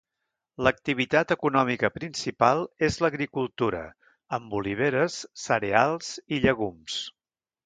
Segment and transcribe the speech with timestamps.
[0.67, 3.83] L'activitat econòmica principal és l'agricultura
[4.39, 6.99] amb oliveres, cereals i llegums.